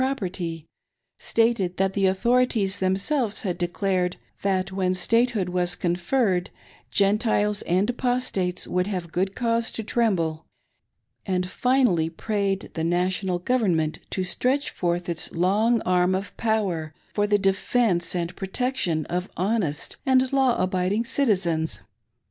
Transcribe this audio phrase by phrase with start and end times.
[0.01, 0.65] 6o7' property;
[1.19, 6.49] stated that the authorities themselves had declared that when statehood was conferred,
[6.89, 10.45] Gentiles and Apostates would have good cause to tremble;
[11.23, 17.27] and, finally, prayed the National Government to stretch forth its long arm of power for
[17.27, 21.79] the defence and protection of honest and law abiding citi zens.